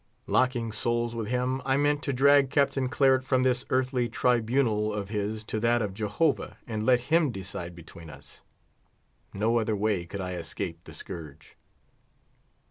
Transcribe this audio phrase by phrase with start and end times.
[0.25, 5.09] Locking souls with him, I meant to drag Captain Claret from this earthly tribunal of
[5.09, 8.41] his to that of Jehovah and let Him decide between us.
[9.31, 11.55] No other way could I escape the scourge.